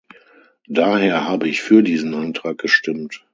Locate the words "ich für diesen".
1.47-2.15